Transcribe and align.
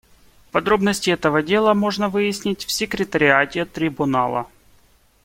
Подробности 0.49 1.11
этого 1.11 1.43
дела 1.43 1.75
можно 1.75 2.09
выяснить 2.09 2.65
в 2.65 2.71
Секретариате 2.71 3.65
Трибунала. 3.65 4.47